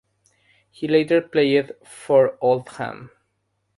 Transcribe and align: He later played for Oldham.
He 0.71 0.87
later 0.87 1.21
played 1.21 1.73
for 1.85 2.35
Oldham. 2.43 3.11